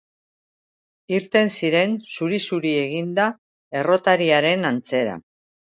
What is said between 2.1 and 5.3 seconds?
zuri-zuri eginda, errotariaren antzera.